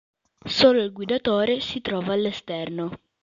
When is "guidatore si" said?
0.93-1.79